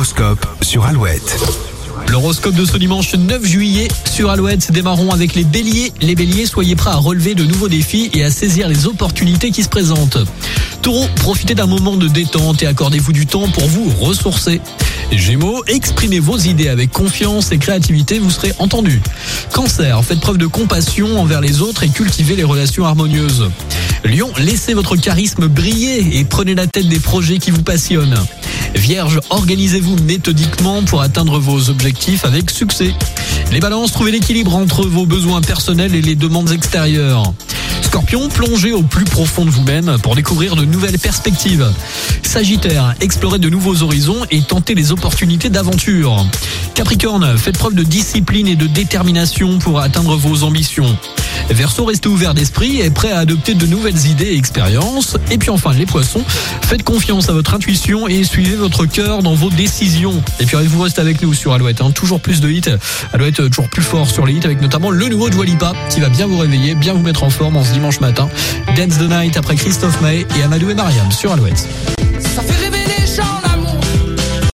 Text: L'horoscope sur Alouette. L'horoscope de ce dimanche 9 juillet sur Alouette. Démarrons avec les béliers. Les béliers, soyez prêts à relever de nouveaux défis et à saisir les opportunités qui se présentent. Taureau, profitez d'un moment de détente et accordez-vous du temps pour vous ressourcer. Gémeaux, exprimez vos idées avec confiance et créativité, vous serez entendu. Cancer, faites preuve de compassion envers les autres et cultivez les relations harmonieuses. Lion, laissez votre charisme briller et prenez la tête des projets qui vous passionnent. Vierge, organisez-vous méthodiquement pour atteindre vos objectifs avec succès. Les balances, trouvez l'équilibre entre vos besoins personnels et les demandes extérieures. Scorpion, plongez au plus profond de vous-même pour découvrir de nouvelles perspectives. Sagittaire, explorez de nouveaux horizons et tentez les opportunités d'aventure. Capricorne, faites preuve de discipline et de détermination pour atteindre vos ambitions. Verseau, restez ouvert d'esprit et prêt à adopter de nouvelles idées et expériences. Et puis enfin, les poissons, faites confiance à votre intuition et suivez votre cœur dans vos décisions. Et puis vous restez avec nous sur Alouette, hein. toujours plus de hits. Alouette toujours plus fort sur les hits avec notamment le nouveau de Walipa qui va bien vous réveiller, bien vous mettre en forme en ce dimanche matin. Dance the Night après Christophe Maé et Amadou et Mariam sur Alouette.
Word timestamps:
L'horoscope 0.00 0.46
sur 0.62 0.86
Alouette. 0.86 1.38
L'horoscope 2.08 2.54
de 2.54 2.64
ce 2.64 2.78
dimanche 2.78 3.14
9 3.14 3.44
juillet 3.44 3.88
sur 4.10 4.30
Alouette. 4.30 4.72
Démarrons 4.72 5.10
avec 5.10 5.34
les 5.34 5.44
béliers. 5.44 5.92
Les 6.00 6.14
béliers, 6.14 6.46
soyez 6.46 6.74
prêts 6.74 6.88
à 6.88 6.96
relever 6.96 7.34
de 7.34 7.44
nouveaux 7.44 7.68
défis 7.68 8.08
et 8.14 8.24
à 8.24 8.30
saisir 8.30 8.66
les 8.66 8.86
opportunités 8.86 9.50
qui 9.50 9.62
se 9.62 9.68
présentent. 9.68 10.16
Taureau, 10.80 11.04
profitez 11.16 11.54
d'un 11.54 11.66
moment 11.66 11.96
de 11.96 12.08
détente 12.08 12.62
et 12.62 12.66
accordez-vous 12.66 13.12
du 13.12 13.26
temps 13.26 13.46
pour 13.50 13.64
vous 13.64 13.90
ressourcer. 14.00 14.62
Gémeaux, 15.12 15.62
exprimez 15.66 16.18
vos 16.18 16.38
idées 16.38 16.68
avec 16.68 16.92
confiance 16.92 17.52
et 17.52 17.58
créativité, 17.58 18.20
vous 18.20 18.30
serez 18.30 18.54
entendu. 18.58 19.02
Cancer, 19.52 20.02
faites 20.02 20.20
preuve 20.20 20.38
de 20.38 20.46
compassion 20.46 21.20
envers 21.20 21.42
les 21.42 21.60
autres 21.60 21.82
et 21.82 21.90
cultivez 21.90 22.36
les 22.36 22.44
relations 22.44 22.86
harmonieuses. 22.86 23.50
Lion, 24.04 24.30
laissez 24.38 24.72
votre 24.72 24.96
charisme 24.96 25.46
briller 25.46 26.18
et 26.18 26.24
prenez 26.24 26.54
la 26.54 26.66
tête 26.66 26.88
des 26.88 27.00
projets 27.00 27.36
qui 27.36 27.50
vous 27.50 27.62
passionnent. 27.62 28.16
Vierge, 28.74 29.20
organisez-vous 29.30 29.96
méthodiquement 30.04 30.82
pour 30.82 31.02
atteindre 31.02 31.38
vos 31.38 31.70
objectifs 31.70 32.24
avec 32.24 32.50
succès. 32.50 32.94
Les 33.52 33.60
balances, 33.60 33.92
trouvez 33.92 34.12
l'équilibre 34.12 34.54
entre 34.54 34.86
vos 34.86 35.06
besoins 35.06 35.40
personnels 35.40 35.94
et 35.94 36.02
les 36.02 36.14
demandes 36.14 36.50
extérieures. 36.50 37.32
Scorpion, 37.82 38.28
plongez 38.28 38.72
au 38.72 38.82
plus 38.82 39.04
profond 39.04 39.44
de 39.44 39.50
vous-même 39.50 39.96
pour 40.02 40.14
découvrir 40.14 40.54
de 40.54 40.64
nouvelles 40.64 40.98
perspectives. 40.98 41.68
Sagittaire, 42.22 42.94
explorez 43.00 43.38
de 43.38 43.50
nouveaux 43.50 43.82
horizons 43.82 44.24
et 44.30 44.40
tentez 44.42 44.74
les 44.74 44.92
opportunités 44.92 45.50
d'aventure. 45.50 46.24
Capricorne, 46.74 47.36
faites 47.36 47.58
preuve 47.58 47.74
de 47.74 47.82
discipline 47.82 48.46
et 48.46 48.56
de 48.56 48.66
détermination 48.66 49.58
pour 49.58 49.80
atteindre 49.80 50.16
vos 50.16 50.44
ambitions. 50.44 50.96
Verseau, 51.50 51.84
restez 51.84 52.08
ouvert 52.08 52.34
d'esprit 52.34 52.80
et 52.80 52.90
prêt 52.90 53.10
à 53.10 53.18
adopter 53.18 53.54
de 53.54 53.66
nouvelles 53.66 54.06
idées 54.06 54.26
et 54.26 54.36
expériences. 54.36 55.16
Et 55.30 55.38
puis 55.38 55.50
enfin, 55.50 55.72
les 55.72 55.86
poissons, 55.86 56.22
faites 56.62 56.82
confiance 56.82 57.28
à 57.28 57.32
votre 57.32 57.54
intuition 57.54 58.08
et 58.08 58.24
suivez 58.24 58.56
votre 58.56 58.86
cœur 58.86 59.22
dans 59.22 59.34
vos 59.34 59.50
décisions. 59.50 60.22
Et 60.38 60.46
puis 60.46 60.56
vous 60.66 60.82
restez 60.82 61.00
avec 61.00 61.22
nous 61.22 61.34
sur 61.34 61.52
Alouette, 61.52 61.80
hein. 61.80 61.90
toujours 61.90 62.20
plus 62.20 62.40
de 62.40 62.48
hits. 62.48 62.62
Alouette 63.12 63.36
toujours 63.50 63.68
plus 63.68 63.82
fort 63.82 64.08
sur 64.08 64.26
les 64.26 64.34
hits 64.34 64.44
avec 64.44 64.60
notamment 64.60 64.90
le 64.90 65.08
nouveau 65.08 65.28
de 65.28 65.36
Walipa 65.36 65.72
qui 65.90 66.00
va 66.00 66.08
bien 66.08 66.26
vous 66.26 66.38
réveiller, 66.38 66.74
bien 66.74 66.94
vous 66.94 67.02
mettre 67.02 67.24
en 67.24 67.30
forme 67.30 67.56
en 67.56 67.64
ce 67.64 67.72
dimanche 67.72 68.00
matin. 68.00 68.28
Dance 68.76 68.98
the 68.98 69.08
Night 69.08 69.36
après 69.36 69.56
Christophe 69.56 70.00
Maé 70.00 70.26
et 70.38 70.42
Amadou 70.42 70.70
et 70.70 70.74
Mariam 70.74 71.10
sur 71.10 71.32
Alouette. 71.32 71.66